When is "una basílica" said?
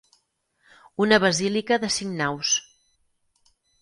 1.05-1.79